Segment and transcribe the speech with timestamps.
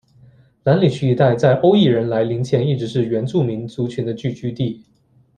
[0.63, 4.83] 兰里区一带在欧裔人来临前一直是原住民族群的聚居地。